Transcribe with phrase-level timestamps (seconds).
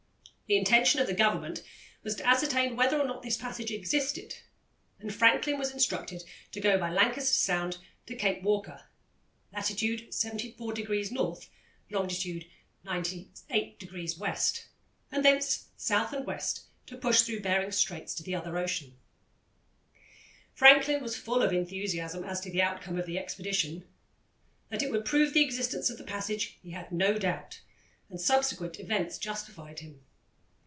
[0.47, 1.63] The intention of the Government
[2.03, 4.35] was to ascertain whether or not this passage existed,
[4.99, 7.77] and Franklin was instructed to go by Lancaster Sound
[8.07, 8.83] to Cape Walker
[9.53, 9.63] (lat.
[9.63, 11.15] 74° N.;
[11.89, 12.09] long.
[12.09, 12.47] 98°
[14.17, 14.35] W.)
[15.09, 18.97] and thence south and west to push through Behring's Straits to the other ocean.
[20.53, 23.87] Franklin was full of enthusiasm as to the outcome of the expedition.
[24.67, 27.61] That it would prove the existence of the passage he had no doubt,
[28.09, 30.03] and subsequent events justified him.